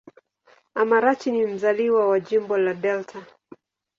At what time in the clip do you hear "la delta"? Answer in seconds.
2.57-3.25